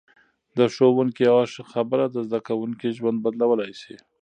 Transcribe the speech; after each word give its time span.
د 0.57 0.59
ښوونکي 0.73 1.21
یوه 1.29 1.43
ښه 1.53 1.63
خبره 1.73 2.05
د 2.09 2.15
زده 2.27 2.39
کوونکي 2.47 2.89
ژوند 2.97 3.17
بدلولای 3.25 3.71
شي. 3.81 3.95